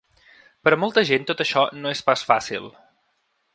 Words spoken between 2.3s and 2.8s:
fàcil.